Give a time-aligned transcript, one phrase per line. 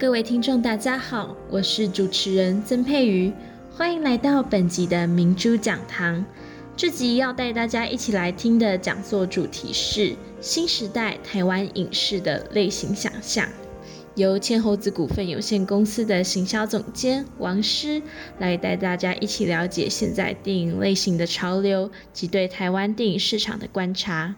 [0.00, 3.30] 各位听众，大家好，我是主持人曾佩瑜，
[3.76, 6.24] 欢迎来到本集的明珠讲堂。
[6.74, 13.46] 这集要带大家一起来听的讲座主题是新时代台湾影视的类型想象，
[14.14, 18.00] 由千猴子股份有限公司的行销总监王师
[18.38, 24.36] 来带大家一起了解现在电影类型的潮流及对台湾电影市场的观察。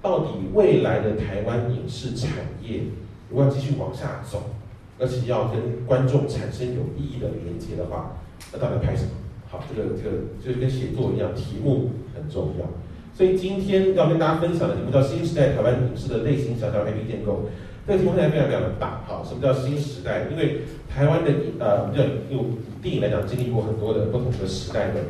[0.00, 2.30] 到底未来的台湾影视产
[2.62, 2.80] 业
[3.28, 4.50] 如果要继续往下走，
[4.98, 8.16] 而且要跟观众产生有意义的连接的话，
[8.52, 9.10] 那到底拍什么？
[9.50, 12.66] 好，这个这个就是跟写作一样，题目很重要。
[13.12, 17.48] 所以今天要跟大家分享的题目叫“新时代台湾影视的类型想象 IP 建构”。
[17.86, 19.02] 这个题目现在非常非常的大。
[19.06, 20.28] 好，什么叫新时代？
[20.30, 25.00] 因为台湾的呃，叫用电影来讲，经历过很多的不同的时代的。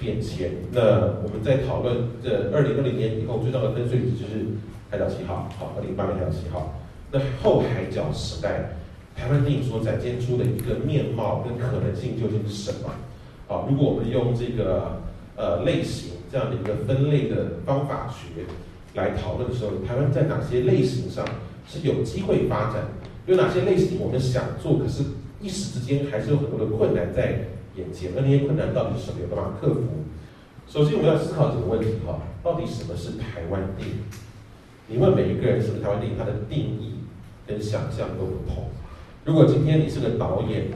[0.00, 0.50] 变迁。
[0.72, 0.80] 那
[1.22, 4.46] 我们在讨论这二零二零年以后最重要的分水岭就是
[4.92, 6.74] 海角七号，好，二零一八年海角七号。
[7.10, 8.76] 那后海角时代，
[9.16, 12.90] 台湾电影所展现出的一个面貌跟可能性究竟是什么？
[13.48, 15.00] 好，如果我们用这个
[15.34, 18.44] 呃类型这样的一个分类的方法学
[18.92, 21.24] 来讨论的时候，台湾在哪些类型上
[21.66, 22.84] 是有机会发展？
[23.24, 25.02] 有哪些类型我们想做，可是
[25.40, 27.46] 一时之间还是有很多的困难在？
[27.74, 29.22] 眼前，而那些困难到底是什么？
[29.22, 29.80] 有办法克服？
[30.68, 33.96] 首先，我们要思考这个问题哈，到底什么是台湾电影？
[34.88, 36.94] 你问每一个人是不是台湾电影，它的定义
[37.46, 38.64] 跟想象都不同。
[39.24, 40.66] 如果今天你是个导演，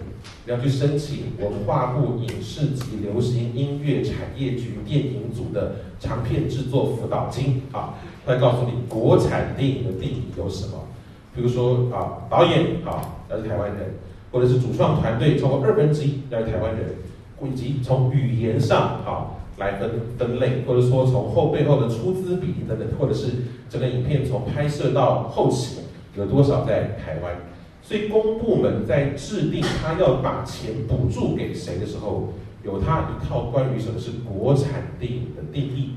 [0.45, 10.87] 你要去申请文化部影视及流行音乐产业局电影组的长片制作辅导金啊，他会告诉你国产电影的定义有什么？
[11.35, 13.95] 比如说啊，导演啊，要是台湾人。
[14.33, 16.97] 或者是主创团队超过二分之一要是台湾人，
[17.43, 23.29] 以及从语言上好来分分类，或者说从后背后的出资比例等等，或者是
[23.69, 25.79] 整个影片从拍摄到后期
[26.17, 27.35] 有多少在台湾，
[27.83, 32.33] 所以公部门在制定他要把钱补助给谁的时候，
[32.65, 35.91] 有他一套关于什么是国产电影的定义，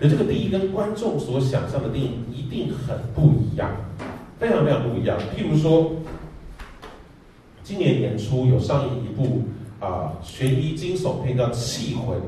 [0.00, 3.70] 而这个定义跟观众所想象的定义一定很不一样，
[4.38, 5.18] 非常非常不一样。
[5.36, 5.92] 譬如说。
[7.66, 9.40] 今年年初有上映一部
[9.80, 12.18] 啊悬疑惊悚片叫《气魂》，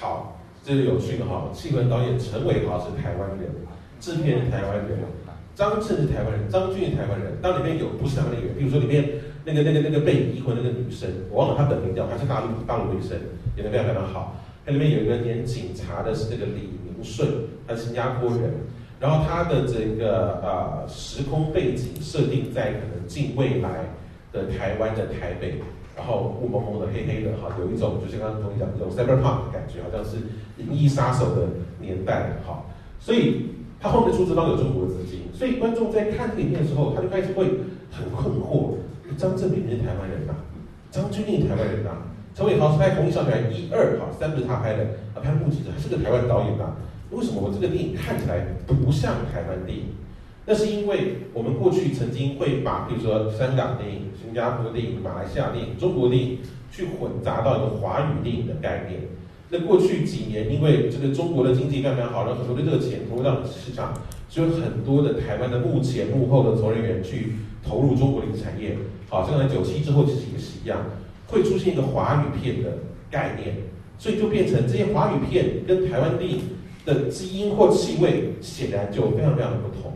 [0.00, 3.50] 好，这个有趣的哈，《缉魂》导演陈伟豪是台湾人，
[3.98, 4.86] 制片是台湾人，
[5.56, 9.10] 张震是台湾人，张军是台湾人，当里面有不是台湾人，比如说里面
[9.44, 13.18] 那个那个那个被移魂那个女生，我忘了她本名叫，还是大陆大陆女生，
[13.56, 14.36] 演的非常非常好。
[14.64, 17.28] 那里面有一个演警察的是那个李铭顺，
[17.66, 18.52] 他是新加坡人，
[19.00, 23.70] 然后他的这个呃时空背景设定在可能近未来。
[24.30, 25.54] 的台湾的台北，
[25.98, 31.48] 然后雾蒙蒙的、黑黑的，哈，有一种就是刚刚同学讲这种 cyberpunk 的感觉，好像是银翼杀手的
[31.80, 32.62] 年代，哈。
[33.00, 33.46] 所以
[33.80, 37.50] 他后面出资方有中国的资金，所以观众在看这个影片的时候，他就开始会
[37.90, 38.78] 很困惑：
[39.16, 40.38] 张震明是台湾人呐、啊，
[40.92, 44.84] 张钧甯台湾人呐、啊，陈伟豪是拍《红衣少女》一二，哈，三不是他拍的，
[45.14, 46.76] 啊，拍《目击者》，他是个台湾导演呐、啊，
[47.10, 49.86] 为什么我这个电影看起来不像台湾电影？
[50.50, 56.38] 那是因为我们过去曾经会把，比如说香港电影、新加坡电影、马来西亚电影、中国电影，
[56.72, 59.02] 去混杂到一个华语电影的概念。
[59.50, 63.92] 那过去几年，因为这个中国的经济非常非常好，然后很多的热钱投入到市场，
[64.30, 68.74] 所以很多的台湾的幕前幕后的从业人员去投入中国的产业。
[69.10, 70.80] 好，像在九七之后其实也是一样，
[71.26, 72.70] 会出现一个华语片的
[73.10, 73.54] 概念，
[73.98, 76.40] 所以就变成这些华语片跟台湾电影
[76.86, 79.92] 的基因或气味，显然就非常非常的不同。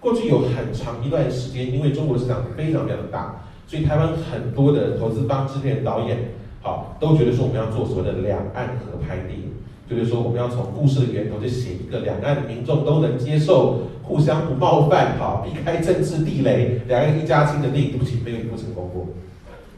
[0.00, 6.18] 过去有很长一段时间，因为中国市场非常非常大，所以台湾很多的投资方、制片、导演，
[6.62, 9.50] 好，都觉得说我们要做所谓的两岸合拍电影，
[9.90, 17.90] 就是说我们要从故事的源头就写一个两岸民众都能接受、互相不冒犯、好，避开政治地雷、两岸一家亲的电影。
[17.90, 19.08] 对不起，没有一部成功过，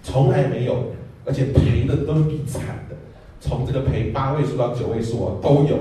[0.03, 0.93] 从来没有，
[1.25, 2.97] 而且赔的都是比惨的，
[3.41, 5.79] 从这个赔八位数到九位数啊都有。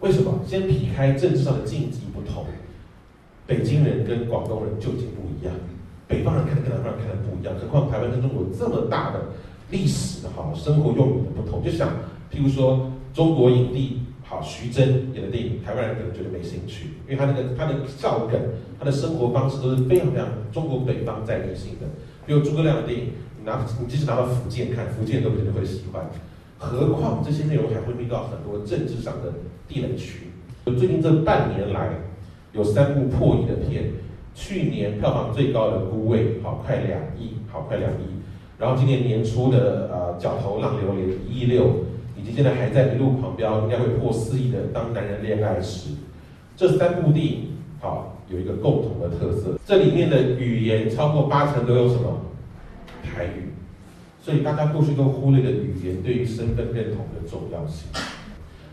[0.00, 0.40] 为什么？
[0.46, 2.00] 先撇开政治上的禁忌。
[3.50, 5.52] 北京人跟广东人就已经不一样，
[6.06, 9.22] 北方人看的跟南方人看的不一样，何况台湾跟中国这么大的
[9.70, 11.88] 历史哈，生活用语的不同，就想
[12.32, 18.40] 譬如说中国影帝好徐峥演的电影，台湾人可能觉得没兴趣，因为他那个他的笑梗，
[18.78, 21.88] 他的生活方式都是非常非常中国北方在地性的。
[22.24, 23.06] 比如诸葛亮的电影，
[23.40, 26.08] 你拿你即使拿到福建看，福建都不见得会喜欢，
[26.56, 29.32] 何况这些内容还会遇到很多政治上的
[29.66, 30.28] 地雷区。
[30.66, 31.90] 最近这半年来。
[32.52, 33.90] 有三部破亿的片，
[34.34, 38.04] 去年票房最高的《孤味》好快两亿，好快两亿。
[38.58, 41.84] 然后今年年初的呃《角头浪流连》一亿六，
[42.18, 45.90] 以及现在还在一路狂飙，应该会破四亿的《当男人恋爱时》，
[46.56, 52.20] 这三部电影好有一个共同的特色，这里面的语言超过八成都有什么
[53.02, 53.52] 台语，
[54.20, 57.88] 所以大家过去都忽略了语言对于身份认同的重要性。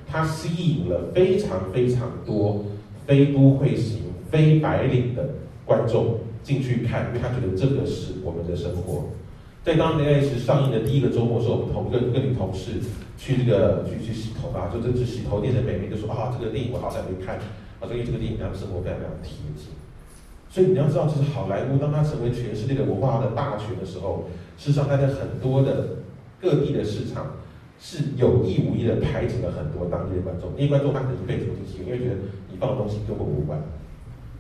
[0.10, 2.66] 它吸引了非常非常多
[3.08, 5.30] 非都会型、非白领的
[5.66, 9.06] 观众进去看，因为他觉得这个是我们的生活。
[9.64, 12.72] 在当年 NS 上映的第一个周末时候，我们同跟跟女同事
[13.18, 17.36] 去这个去去洗头啊，就这这洗头店的美眉就说啊，这个电影我好想去看
[17.80, 19.72] 啊，所以这个电影让生活非常非常贴近。
[20.50, 25.98] 所以你要知道，其实好莱坞当它成为全世界的文化的大权的时候，事实上它在很多的
[26.40, 27.34] 各地的市场
[27.78, 32.16] 是有意无意的排挤了很多当地的观众，因为观众他可能一辈子不进戏，因为觉得
[32.60, 33.60] 放的东西根本无关。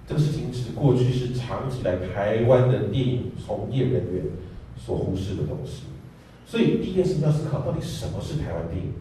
[0.08, 4.24] 这个事情是过去是长期来台湾的电影从业人员
[4.78, 5.84] 所忽视的东西，
[6.46, 8.94] 所以第一件事情要思考，到底什么是台湾电影，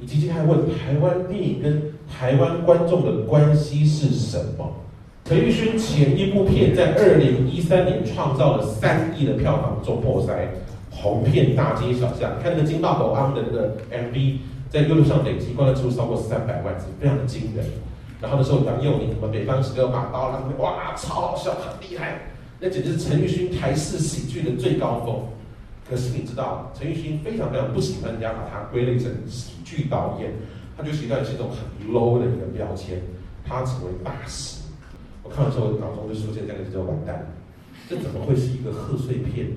[0.00, 4.72] 以及接下来问台湾电影跟台湾观众的关系是什么？
[5.24, 10.48] 陈玉勋前一部片在二零一三年创造了三亿的票房，中破塞，
[10.90, 12.40] 红遍大街小巷。
[12.40, 14.36] 看那个金马狗安的那个 MV，
[14.68, 17.66] 在 YouTube 上累积观看次数超过三百万次，非常的惊人。
[18.22, 22.20] 然后那时候杨佑宁什么北方十六把刀，他们哇超好笑，很厉害。
[22.60, 25.24] 那简直是陈玉勋台式喜剧的最高峰。
[25.90, 30.30] 可是你知道，陈玉勋非常非常不喜欢人家把他归类成喜剧导演，
[30.76, 33.02] 他就习惯是一种很 low 的一个标签。
[33.44, 34.62] 他成为大师，
[35.24, 37.26] 我看完之后脑中就出现这样一个叫完蛋，
[37.90, 39.48] 这怎么会是一个贺岁片？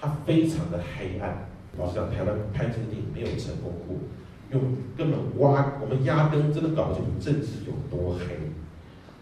[0.00, 1.48] 它非常的黑暗。
[1.76, 3.96] 老实讲，台湾拍这个电影没有成功过，
[4.52, 4.60] 用
[4.96, 8.24] 根本挖，我们压根真的搞不清楚政治有多黑。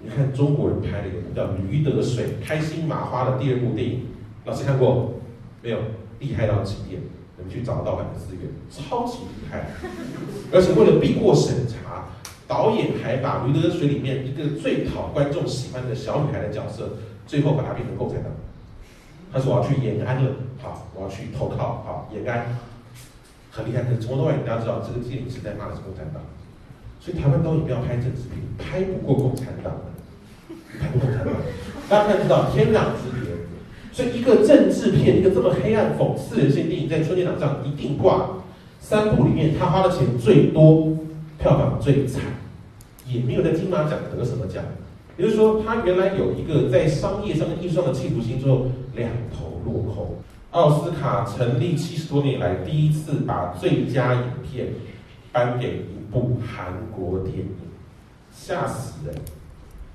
[0.00, 4.06] 你看中国人拍了一个叫《驴得水》，开心麻花的第二部电影，
[4.44, 5.14] 老师看过
[5.62, 5.78] 没有？
[6.20, 7.00] 厉害到极点，
[7.36, 9.68] 你们去找盗版的资源，超级厉害。
[10.52, 12.08] 而且为了避过审查，
[12.48, 18.32] 导演还把《驴得水》里面一个最讨观众喜欢的小女孩的角色，最后把它变成共产党。
[19.32, 22.58] 他说：“我要去延安了，好，我要去投靠，好，延安，
[23.58, 23.82] 很厉害。
[23.82, 26.22] 可是从头到尾，大家知道这个电影是在骂的是共产党。
[27.00, 29.90] 所以台湾导演不要拍政治片，拍不过共产党的，
[30.78, 31.34] 拍不过共产党。
[31.88, 33.28] 大家看知道天壤之别。
[33.92, 38.30] 所以一个政治片，一个这么黑暗讽刺人性电影，在春节档上一定挂。
[38.80, 40.96] 三部里面，他花的钱最多，
[41.38, 42.22] 票房最惨，
[43.06, 44.62] 也没有在金马奖得什么奖。
[45.16, 50.16] 也就是说，他原来有一个在商业上的艺术上的企图心之后，两头落空。
[50.52, 54.68] 奥斯卡成立七十多年来，第一次把最佳影片
[55.30, 57.50] 颁给一部韩国电影，
[58.32, 59.14] 吓死人！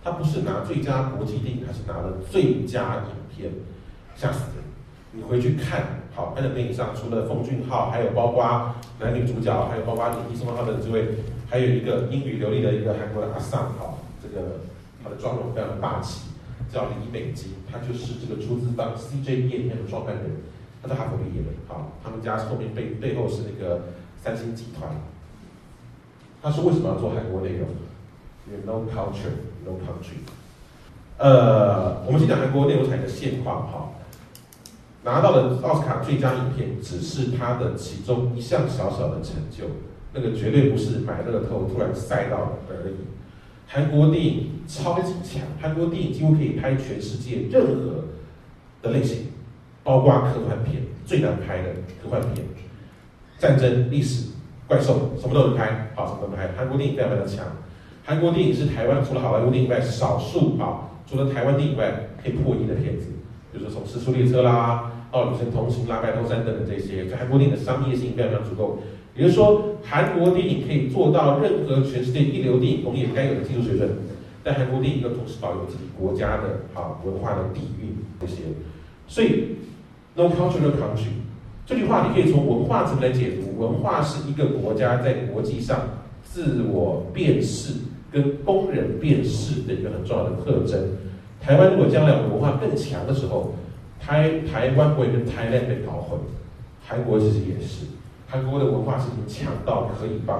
[0.03, 3.51] 他不是拿最佳国际电影，他是拿了最佳影片，
[4.15, 4.63] 吓死人！
[5.11, 11.07] 你回去看，好，看的电影上除了奉俊昊，还有包括男女主角，还有包括演技宋康昊的这位，
[11.49, 14.59] 还有一个英语流利的一个韩国的阿桑，好，这个
[15.03, 16.21] 他的妆容非常霸气，
[16.73, 20.25] 叫李美金，他就是这个出资方 CJ 业片的创办人，
[20.81, 23.83] 他在哈佛毕业的，好，他们家后面背背后是那个
[24.21, 24.89] 三星集团。
[26.41, 27.69] 他说为什么要做韩国内容？
[28.47, 29.31] 因为 no culture,
[29.63, 30.17] no country。
[31.17, 33.91] 呃，我们先讲韩国内容产业的现况哈。
[35.05, 39.65] 拿到了奥斯卡最佳影片，只是他的其中一项小小的成就，
[40.13, 42.95] 那个绝对不是买乐透突然赛到而已。
[43.73, 48.03] 韩国电影超级强，韩国电影几乎可以拍全世界任何
[48.83, 49.29] 的类型，
[49.83, 52.45] 包括科幻片，最难拍的科幻片，
[53.39, 54.29] 战争、历史、
[54.67, 56.51] 怪兽，什么都能拍，好，什么都能拍。
[56.55, 57.45] 韩国电影非常非常强。
[58.05, 63.07] 韩国电影是台湾除了好莱坞电影外少数啊，除了台湾电影外可以破亿的片子，
[63.51, 68.83] 比如说从《时速列车》啦，到《与神同行》啦，《白头山》等等这些，就韩国电影的商业性非常非常足够。
[69.15, 73.89] 比如说，韩国电影可以做到任何全世界一流电影工业该有的技术水准，
[74.43, 78.37] 但韩国电影又同时保有自己国家的啊文化的底蕴这些。
[79.07, 79.57] 所以
[80.15, 81.13] ，no culture no country
[81.65, 85.79] 这句话你可以从文化层面解读，文化是一个国家在国际上
[86.23, 87.73] 自我辨识。
[88.13, 90.79] 跟工人辨识的一个很重要的特征。
[91.41, 93.55] 台湾如果将来文化更强的时候，
[93.99, 96.19] 台台湾不会跟 Thailand 被搞混。
[96.85, 97.87] 韩国其实也是，
[98.33, 100.39] 韩国的文化是已经强到可以帮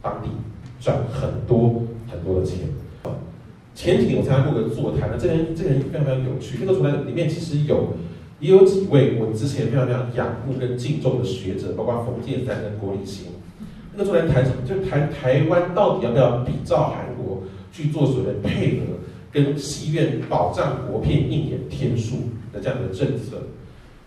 [0.00, 0.30] 当地
[0.80, 2.60] 赚很多很多的钱。
[3.74, 6.56] 前几年我参加过个座谈，那这个人这个人非常非常有趣。
[6.56, 7.88] 这个座谈里面其实有
[8.40, 13.26] 也有几位我之前非常非常仰慕跟敬重的学者，包括冯建三跟郭立新。
[13.92, 14.66] 那个座谈谈什么？
[14.66, 18.86] 就是谈台湾到底要不要比照韩国去做所谓的配合，
[19.30, 22.16] 跟戏院保障国片映演天数
[22.54, 23.36] 的这样的政策。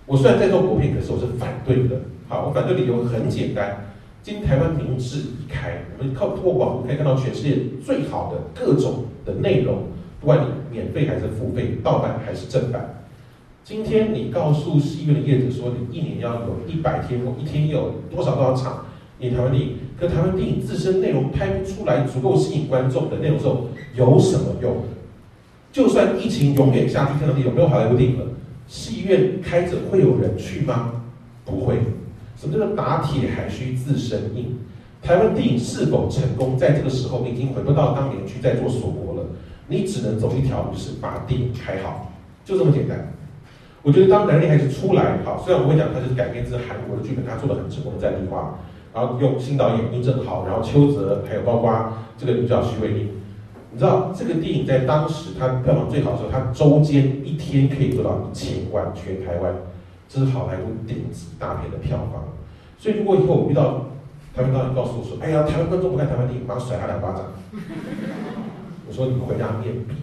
[0.08, 2.02] 我虽然在做国片，可是我是反对的。
[2.30, 3.86] 好，我反对理由很简单。
[4.22, 9.84] 今天台湾民智已开，我们靠透过网络可以看到全世界最好的各种的内容，
[10.20, 13.06] 不管你免费还是付费，盗版还是正版。
[13.64, 18.88] 今天你告诉戏院的业者说，你一年要有一百天或一天有多少多少场
[19.20, 24.84] 演台湾电影，可台湾电影自身内容拍不出来足够吸引观众的内容时候，有什么用？
[25.72, 28.26] 就算疫情永远下去，看到你有没有好莱坞电影了，
[28.68, 30.92] 戏院开着会有人去吗？
[31.46, 31.78] 不会。
[32.38, 34.58] 什么叫做打铁还需自身硬？
[35.02, 39.24] 台湾电影是否成功，在这个时候你已经回不到当年去再做锁国了，
[39.68, 42.12] 你只能走一条路，是把电影拍好，
[42.46, 43.12] 就这么简单。
[43.84, 48.60] 我觉得当《男人还是》出来，好，虽然我会讲它就是改编自韩国的剧本，他做的很成功在地化，
[48.94, 53.10] 然后用新导演殷正豪，然后邱泽，还有包括这个女主角徐伟宁。
[53.72, 59.54] 你知道这个电影在当时它票房最好的时候，它周间一天可以做到一千万，全台湾，
[60.08, 62.24] 这是好莱坞顶级大片的票房。
[62.78, 63.86] 所以如果以后我遇到
[64.36, 67.24] 台湾导演告诉我说：“哎呀，台湾观众不看台湾电影，马上甩他两巴掌。”
[68.88, 69.96] 我说：“你回家面壁，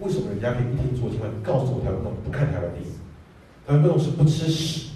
[0.00, 1.30] 为什么人家可以一天做一千万？
[1.42, 2.90] 告诉我台湾观众不看台湾电影，
[3.66, 4.90] 台湾观众是不吃屎。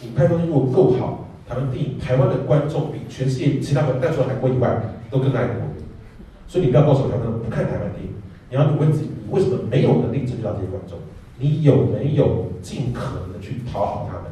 [0.00, 5.56] 你拍东西如果够好，台湾电影，台湾的观众比全世界其他国家，除了韩国以外，都更爱国。”
[6.46, 8.12] 所以你不要告诉我台湾人不看台湾电影，
[8.50, 10.98] 你要问自己，你为什么没有能力争取到这些观众？
[11.38, 14.24] 你有没有尽可能的去讨好他们？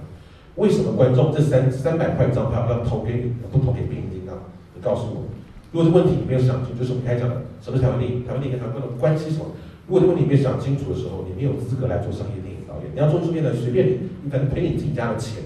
[0.57, 4.35] 为什么观众这三三百块一张票要投给你，不投给变形金刚？
[4.75, 5.25] 你告诉我，
[5.71, 8.25] 如果这问题你没有想清楚，就是我们开讲的，什么是台湾电影？
[8.25, 9.47] 台湾电影跟台湾观众关系什么？
[9.87, 12.91] 如果这问题没有想清楚的时候，你没有资格来做商业电影导演。
[12.93, 15.45] 你要做出面的随便你，你反正赔你自己家的钱。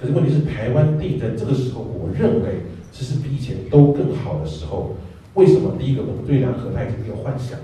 [0.00, 4.96] 可是问题是，台湾电影在这个时候，我认为其实比以前都更好的时候。
[5.34, 5.76] 为什么？
[5.78, 7.58] 第一个，我们对两河派已经没有幻想；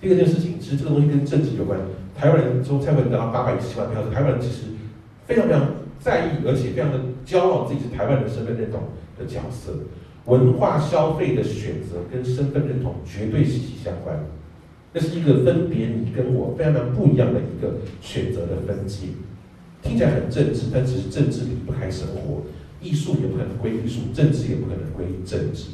[0.00, 1.78] 第二件事情，其实这个东西跟政治有关。
[2.16, 4.62] 台湾人从蔡文得到八百一十七万票，台湾人其实
[5.26, 5.68] 非常非常
[6.00, 8.80] 在意，而且非常的骄傲自己是台湾人身份认同
[9.18, 9.72] 的角色。
[10.24, 14.18] 文化消费的选择跟身份认同绝对息息相关，
[14.92, 19.06] 那是一个分别你跟我非常非常不一样的一个选择的分界。
[19.82, 22.42] 听起来很政治，但其实政治离不开生活，
[22.80, 25.66] 艺术也不可能归艺术，政治也不可能归政治。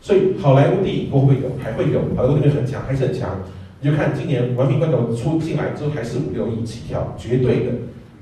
[0.00, 1.50] 所以好莱坞电影会不会有？
[1.62, 3.42] 还会有，好莱坞电影很强，还是很强。
[3.80, 7.72] 你就看今年《玩命关头》出进来之后，还是五六亿起跳，绝对的。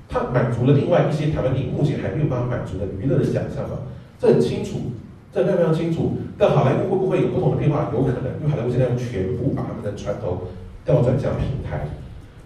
[0.08, 3.78] 它满足了另外一些台湾电影目前还没有办法满足的娱乐的想象吧？
[4.18, 4.92] 这很清楚，
[5.32, 6.12] 这非常非常清楚。
[6.36, 7.90] 但好莱坞会不会有不同的变化？
[7.92, 10.48] 有可能，因为好莱坞现在用全部把他们的船头
[10.84, 11.88] 调转向平台，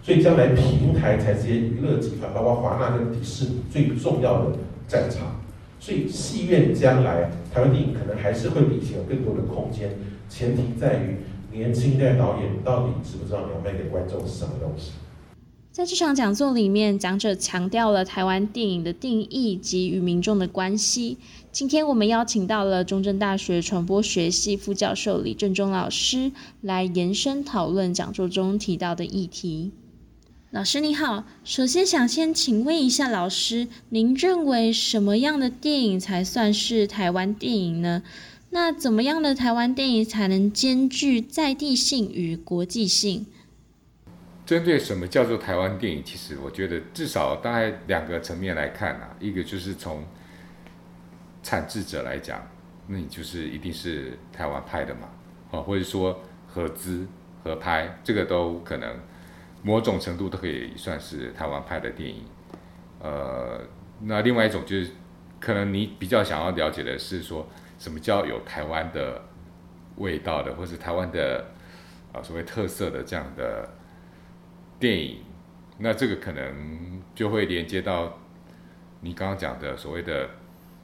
[0.01, 4.51] 所以将来平台才是这些娱乐集团，包括华纳跟迪士尼最重要的
[4.87, 5.35] 战场。
[5.79, 9.91] 所以戏院将来台湾电影可能还是会比以前有更多的空间，
[10.29, 11.17] 前提在于
[11.59, 14.91] 年轻一代导演到底知不知道你要卖给观众是什么东西。
[15.73, 21.17] 在这场讲座里面，讲者强调了台湾电影的定义及与民众的关系。
[21.51, 29.71] 今天我们邀请到了中正大学传播学系副教授李正中老师来延伸讨论讲座中提到的议题。
[30.51, 38.01] 老师你好，首先想先请问一下老师，您认为什么样的电影才算是台湾电影呢？
[38.51, 43.25] 那怎么样的台湾电影才能兼具在地性与国际性？
[44.45, 50.03] 针对什么叫做台湾电影，其实我觉得至少大概两个层面来看啊，一个就是从
[51.43, 52.41] 产制者来讲，
[52.87, 55.09] 那你就是一定是台湾拍的嘛，
[55.51, 57.07] 啊，或者说合资
[57.43, 58.95] 合拍，这个都可能。
[59.61, 62.23] 某种程度都可以算是台湾拍的电影，
[63.01, 63.59] 呃，
[64.03, 64.91] 那另外一种就是，
[65.37, 67.45] 可能你比较想要了解的是说，
[67.79, 69.19] 什么叫有台湾的
[69.95, 71.43] 味道的，或是台湾的
[72.13, 73.67] 啊所谓特色的这样的
[74.79, 75.23] 电影，
[75.79, 78.19] 那这个可能就会连接到
[79.01, 80.29] 你刚刚讲的所谓的，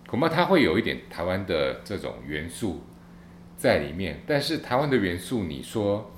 [0.07, 2.81] 恐怕它会有一点台湾的这种元素
[3.55, 6.11] 在里面，但是台湾的元素，你说。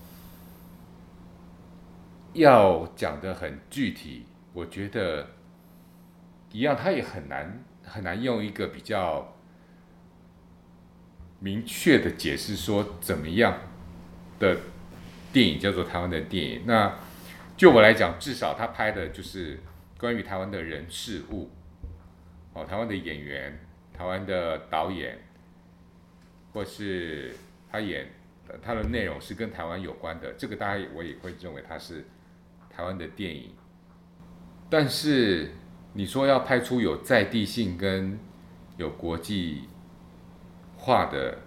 [2.34, 5.26] 要讲的很具体，我觉得
[6.52, 9.34] 一样，他也很难很难用一个比较
[11.40, 13.58] 明确的解释说怎么样
[14.40, 14.58] 的
[15.32, 16.64] 电影叫做台湾的电影。
[16.66, 16.96] 那
[17.56, 19.60] 就我来讲，至少他拍的就是
[19.98, 21.50] 关于台湾的人事物，
[22.54, 23.60] 哦，台湾的演员、
[23.94, 25.18] 台湾的导演，
[26.54, 27.36] 或是
[27.72, 28.08] 他演
[28.62, 32.06] 他的内容是跟台湾有关的，这个大家我也会认为他是。
[32.70, 33.56] 台湾的电影，
[34.70, 35.50] 但是
[35.94, 38.20] 你说要拍出有在地性跟
[38.78, 39.64] 有国际
[40.78, 41.40] 化的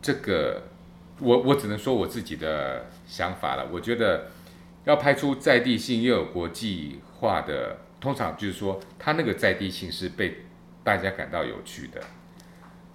[0.00, 0.62] 这个，
[1.20, 3.68] 我我只能说我自己的想法了。
[3.70, 4.30] 我觉得
[4.84, 10.44] 要拍出在地性又有国际化的，通常就是说它那个在地性是被
[10.82, 12.00] 大家感到有趣的。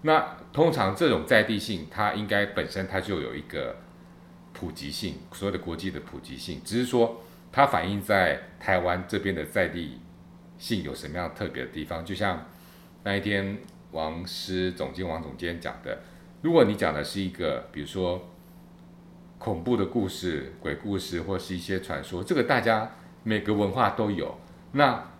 [0.02, 3.76] 那通常这种在地性，它应该本身它就有一个
[4.54, 10.00] 普及性，所谓的国际的普及性，只是说它反映在台湾这边的在地
[10.58, 12.04] 性有什么样特别的地方。
[12.06, 12.46] 就像
[13.04, 13.58] 那一天
[13.92, 16.00] 王师总监王总监讲的，
[16.42, 18.30] 如果你讲的是一个，比如说
[19.38, 22.92] 恐怖的故事、鬼故事，或是一些传说，这个大家
[23.24, 24.38] 每个文化都有，
[24.72, 25.12] 那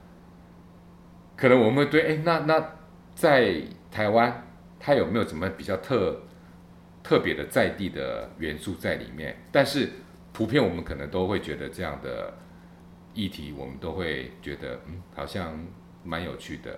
[1.36, 2.76] 可能我们会对，哎，那那
[3.16, 4.48] 在台湾，
[4.80, 6.22] 它有没有什么比较特？
[7.04, 9.90] 特别的在地的元素在里面，但是
[10.34, 12.34] 普遍我们可能都会觉得这样的
[13.14, 15.58] 议题，我们都会觉得嗯，好像
[16.04, 16.78] 蛮有趣的，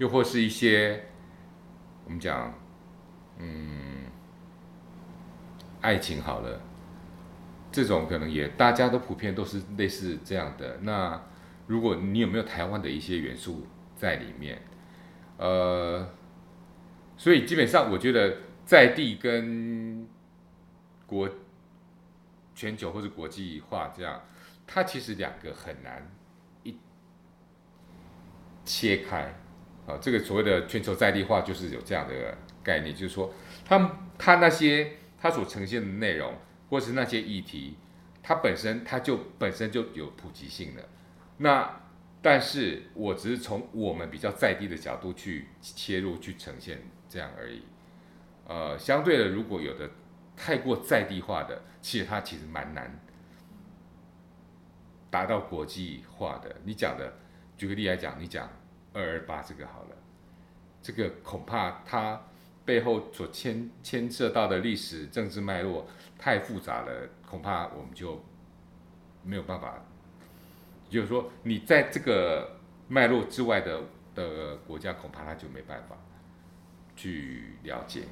[0.00, 1.04] 又或是一些
[2.06, 2.52] 我们讲
[3.38, 4.06] 嗯
[5.80, 6.60] 爱情好了，
[7.70, 10.78] 这种可能也大家都普遍都是类似这样的。
[10.80, 11.22] 那
[11.66, 13.66] 如果你有没有台湾的一些元素
[13.96, 14.60] 在里面？
[15.36, 16.08] 呃，
[17.16, 18.36] 所以基本上我觉得。
[18.62, 20.06] 在地跟
[21.04, 21.28] 国
[22.54, 24.22] 全球或者国际化这样，
[24.64, 26.08] 它其实两个很难
[26.62, 26.78] 一
[28.64, 29.34] 切开
[29.90, 29.98] 啊。
[30.00, 32.14] 这个所谓的全球在地化就是有这样的
[32.62, 33.32] 概念，就是说，
[33.64, 36.34] 它它那些它所呈现的内容，
[36.68, 37.76] 或是那些议题，
[38.22, 40.88] 它本身它就本身就有普及性的。
[41.38, 41.80] 那
[42.22, 46.78] 但是我只是从我们比较在地的角度去切入去呈现
[47.08, 47.62] 这样而已。
[48.46, 49.88] 呃，相对的，如果有的
[50.36, 53.00] 太过在地化的，其实它其实蛮难
[55.08, 56.56] 达到国际化的。
[56.64, 57.14] 你讲的，
[57.56, 58.50] 举个例来讲，你讲
[58.92, 59.96] 二二八这个好了，
[60.82, 62.20] 这个恐怕它
[62.64, 65.86] 背后所牵牵涉到的历史政治脉络
[66.18, 68.24] 太复杂了，恐怕我们就
[69.22, 69.82] 没有办法。
[70.88, 73.80] 就是说，你在这个脉络之外的
[74.14, 75.96] 的国家，恐怕他就没办法
[76.96, 78.02] 去了解。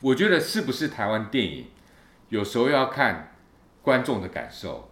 [0.00, 1.66] 我觉得是不是台湾电影，
[2.30, 3.36] 有时候要看
[3.82, 4.90] 观众的感受。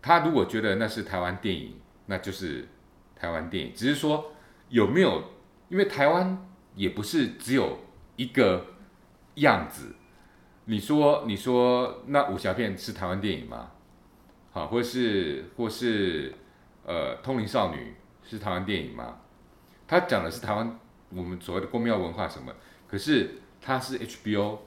[0.00, 2.66] 他如果觉得那是台湾电影，那就是
[3.22, 3.72] 台湾电影。
[3.72, 4.32] 只是说
[4.68, 5.22] 有没有，
[5.68, 7.78] 因为台湾也不是只有
[8.16, 8.66] 一个
[9.36, 9.94] 样子。
[10.64, 13.70] 你说，你说那武侠片是台湾电影吗？
[14.52, 16.34] 好，或是或是
[16.84, 19.18] 呃，通灵少女是台湾电影吗？
[19.86, 20.78] 他讲的是台湾
[21.10, 22.52] 我们所谓的宫庙文化什么，
[22.88, 23.38] 可是。
[23.64, 24.58] 他是 HBO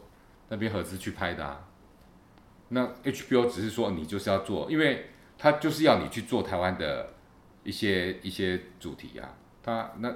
[0.48, 1.68] 那边合资去拍的啊，
[2.70, 7.15] 那 HBO 只是说你就是要做，因为他就是要你去做台湾的
[7.66, 10.14] 一些一些主题啊，他那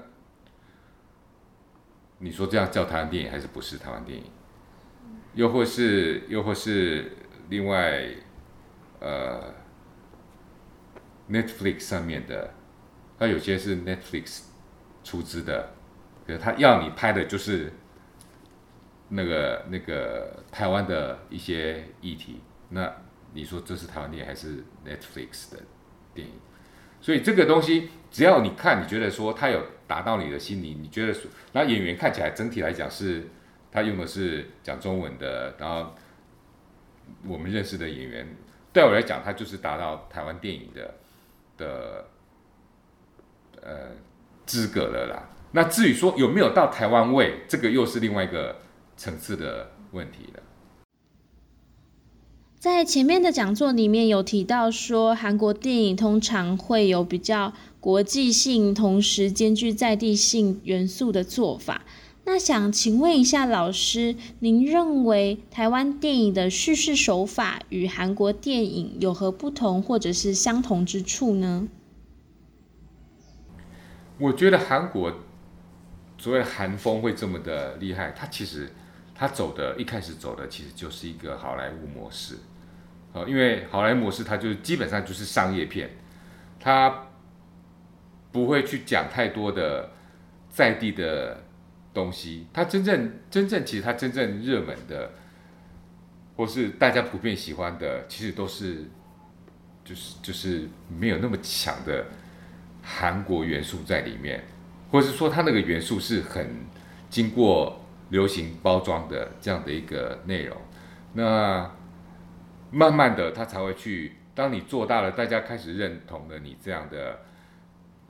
[2.19, 4.23] 你说这样叫台湾电影还是不是台湾电影？
[5.33, 7.11] 又或是又或是
[7.49, 8.07] 另外
[9.01, 9.53] 呃
[11.29, 12.53] Netflix 上面的，
[13.17, 14.43] 他有些是 Netflix
[15.03, 15.73] 出资的，
[16.25, 17.73] 可是他要你拍的就是。
[19.11, 22.93] 那个那个台湾的一些议题，那
[23.33, 25.63] 你说这是台湾电影还是 Netflix 的
[26.13, 26.33] 电影？
[27.01, 33.27] 所以这个东西只要你看，你觉得说他有达到你的心里，你觉得说，那演员看起来整体来讲是，
[33.71, 35.93] 他用的是讲中文的，然后
[37.27, 38.27] 我们认识的演员，
[38.71, 40.95] 对我来讲，他就是达到台湾电影的
[41.57, 42.05] 的
[43.61, 43.91] 呃
[44.45, 45.29] 资格了啦。
[45.51, 48.55] 那至于说有没有到台湾味，这个又是另外一个。
[48.99, 50.43] 层次的问题了。
[52.59, 61.85] 在前面的讲座里面有提到说，韩国电影通常会有比较国际性，同时兼具在地性元素的做法。
[62.25, 71.69] 那想请问一下老师，您认为台湾电影的叙事手法与韩国电影有何不同，或者是相同之处呢？
[74.17, 75.13] 我觉得韩国
[76.17, 78.69] 所谓韩风会这么的厉害，它其实。
[79.21, 82.37] 它走的一开始走的其实就是一个好莱坞模式，
[83.13, 85.89] 呃，因为好莱坞模式它就是基本上就是商业片，
[86.59, 87.07] 它
[88.31, 89.91] 不会去讲太多的
[90.49, 91.43] 在地的
[91.93, 95.11] 东西，它真正真正其实它真正热门的，
[96.35, 98.85] 或是大家普遍喜欢的，其实都是
[99.83, 102.05] 就是就是没有那么强的
[102.81, 104.43] 韩国元素在里面，
[104.91, 106.47] 或者是说它那个元素是很
[107.09, 107.75] 经过。
[108.09, 110.57] 流行包装的这样的一个内容，
[111.13, 111.69] 那
[112.71, 114.13] 慢慢的他才会去。
[114.35, 117.19] 当你做大了，大家开始认同了你这样的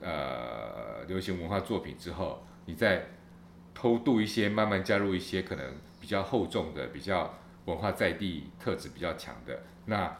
[0.00, 3.04] 呃流行文化作品之后，你再
[3.74, 9.60] 偷渡一些，慢慢加入一些可能比较厚重的、比较文化在地特质比较强的。
[9.86, 10.16] 那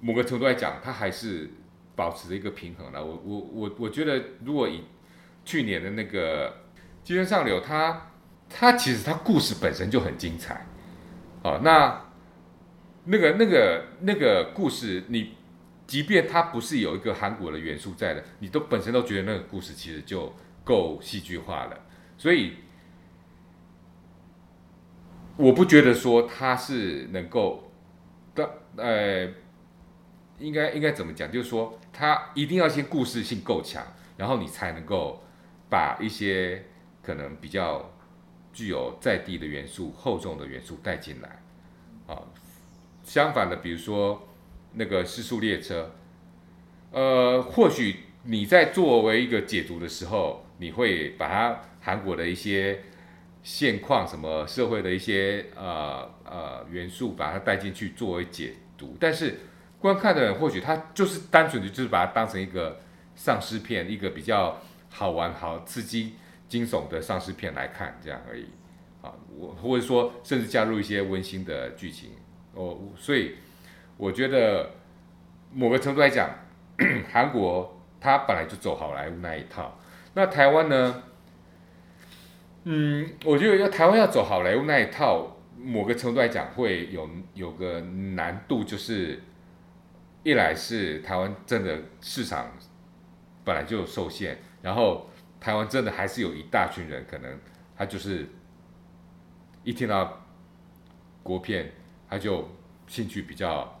[0.00, 1.48] 某个程度来讲，它还是
[1.94, 3.04] 保持着一个平衡的。
[3.04, 4.82] 我我我我觉得，如果以
[5.44, 6.50] 去年的那个
[7.04, 8.10] 《寄生上流》，它
[8.50, 10.66] 它其实它故事本身就很精彩，
[11.44, 12.06] 哦，那
[13.04, 15.34] 那个那个那个故事，你
[15.86, 20.32] 即便它不是有一个韩国的元素在的，你都本身都觉得那个故事其实就
[20.64, 21.78] 够戏剧化了。
[22.16, 22.52] 所以，
[25.36, 27.72] 我不觉得说它是能够
[28.34, 29.28] 的，呃，
[30.38, 31.30] 应该应该怎么讲？
[31.30, 33.84] 就是说，它一定要先故事性够强，
[34.16, 35.24] 然后你才能够
[35.68, 36.66] 把一些
[37.02, 37.90] 可能比较
[38.52, 41.42] 具有在地的元素、厚重的元素带进来。
[42.06, 42.22] 啊，
[43.02, 44.28] 相反的，比如说
[44.74, 45.92] 那个失速列车，
[46.90, 52.84] 呃，或许你在作为一个解读的时候，你会把它韩国的一些
[53.42, 58.96] 现况、什么社会的一些呃呃元素，把它带进去作为解读。
[59.00, 59.40] 但是
[59.80, 62.80] 观看的人或许他就是单纯的，就是把它当成一个
[63.16, 66.14] 丧尸片，一个比较好玩、好刺激、
[66.48, 68.46] 惊悚的丧尸片来看，这样而已。
[69.02, 72.10] 啊，我或者说甚至加入一些温馨的剧情
[72.54, 73.36] 哦，所以
[73.96, 74.70] 我觉得
[75.52, 76.30] 某个程度来讲，
[77.10, 79.78] 韩国它本来就走好莱坞那一套，
[80.14, 81.02] 那台湾呢？
[82.64, 89.22] 嗯，我觉得要台湾要走好莱坞那一套，某个程度来讲会有有个难度，就是
[90.22, 92.52] 一来是台湾真的市场
[93.44, 95.10] 本来就受限，然后
[95.40, 97.38] 台湾真的还是有一大群人可能
[97.76, 98.28] 他就是。
[99.64, 100.24] 一听到
[101.22, 101.70] 国片，
[102.12, 102.46] 他就
[102.86, 103.80] 兴趣比较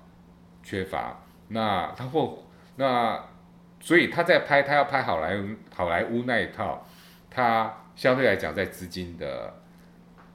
[0.62, 1.20] 缺乏。
[1.48, 2.38] 那他或
[2.76, 3.22] 那，
[3.78, 6.86] 所以他在拍，他要拍好莱坞好莱坞那一套，
[7.28, 9.52] 他相对来讲在资金的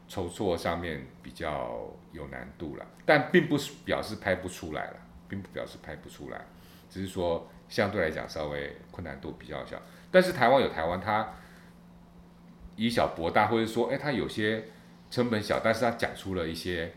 [0.07, 2.85] 筹措上面比较有难度了。
[3.03, 6.39] 但并不是表示拍不出来了，并不表示拍不出来，
[6.87, 9.81] 只是说相对来讲稍微困难度比较小。
[10.11, 11.33] 但是台湾有台湾，他
[12.75, 14.63] 以小博大，或者说，哎，他有些。
[15.09, 16.91] 成本小，但是他讲出了一些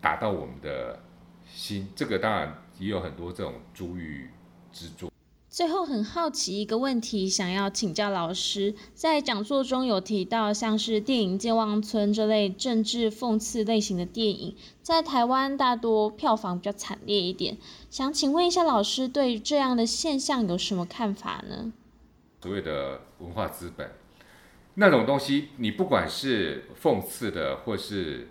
[0.00, 1.00] 打到我们的
[1.46, 4.28] 心，这个当然也有很多这种珠玉
[4.72, 5.10] 之作。
[5.50, 17.56] 最后很好奇一个问题，想要请教老师，在讲座中有提到像是电影《健忘村》这类政治讽刺类型的电影，在台湾大多票房比较惨烈一点，
[17.90, 21.72] 想请问一下老师，对于这样的现象有什么看法呢？
[22.42, 23.90] 所谓的文化资本。
[24.74, 28.28] 那种东西，你不管是讽刺的，或是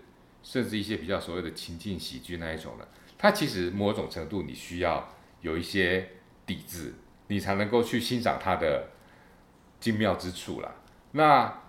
[0.48, 5.06] 甚至一些比较所谓的情境喜剧那一种的，它其实某种程度你需要
[5.42, 6.08] 有一些
[6.46, 6.94] 底子，
[7.26, 8.88] 你才能够去欣赏它的
[9.78, 10.76] 精妙之处啦。
[11.12, 11.60] 那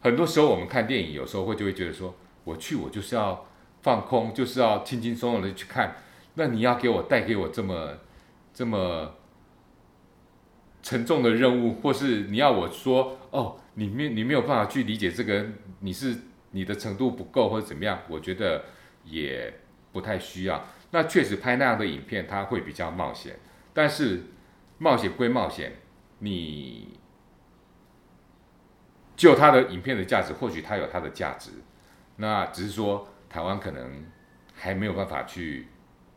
[0.00, 3.44] 很多时候我们看电影，有时候会就会觉得说，我去我就是要
[3.82, 5.96] 放空，就是要轻轻松松的去看。
[6.34, 7.98] 那你要给我带给我这么
[8.52, 9.16] 这么
[10.84, 13.56] 沉重的任务，或是你要我说哦。
[13.76, 15.44] 你没你没有办法去理解这个，
[15.80, 16.16] 你是
[16.54, 18.00] 你的程度不够或者怎么样？
[18.08, 18.64] 我觉得
[19.04, 19.52] 也
[19.92, 20.64] 不太需要。
[20.92, 23.38] 那确实拍那样的影片，它会比较冒险。
[23.72, 24.22] 但是
[24.78, 25.72] 冒险归冒险，
[26.20, 26.96] 你
[29.16, 31.50] 就它的影片的价值，或许它有它的价值。
[32.16, 34.06] 那只是说台湾可能
[34.54, 35.66] 还没有办法去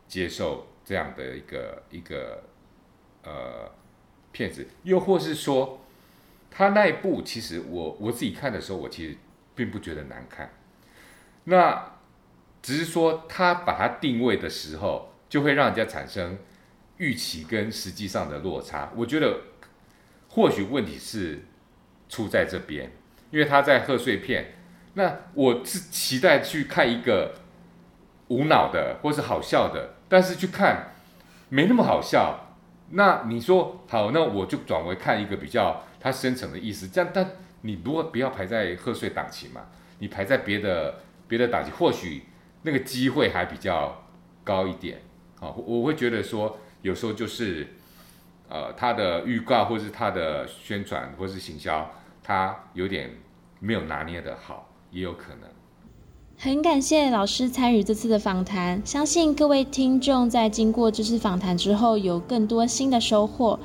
[0.06, 2.44] 接受这样的一个一个
[3.24, 3.70] 呃
[4.32, 5.80] 片子，又或是说。
[6.50, 9.14] 他那一部其实我我自己看的时候，我其实
[9.58, 10.52] 并不觉得难看。
[11.44, 11.90] 那
[12.62, 16.38] 只是说他把它定位的时候，就会让人家产生
[16.98, 18.92] 预期跟实际上的落差。
[18.94, 19.40] 我觉得
[20.28, 21.44] 或许问题是
[22.08, 22.92] 出在这边，
[23.32, 24.54] 因为他在贺岁片，
[24.94, 27.34] 那我是期待去看一个
[28.28, 30.92] 无脑的或是好笑的，但是去看
[31.48, 32.54] 没那么好笑。
[32.92, 35.82] 那你说好，那我就转为看一个比较。
[36.00, 37.28] 它深层的意思，这样，但
[37.62, 39.62] 你如果不要排在贺岁档期嘛，
[39.98, 42.22] 你排在别的别的档期，或许
[42.62, 44.04] 那个机会还比较
[44.44, 45.02] 高一点。
[45.40, 47.66] 好，我会觉得说，有时候就是，
[48.48, 51.90] 呃，它的预告或是它的宣传或是行销，
[52.22, 53.10] 它有点
[53.60, 55.48] 没有拿捏的好，也有可能。
[56.36, 63.58] 很感谢老师参与这次的访谈，相信各位听众在经过这次访谈之后，有更多新的收获。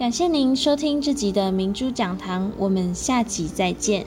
[0.00, 4.06] 感谢您收听这集的明珠讲堂，我们下集再见。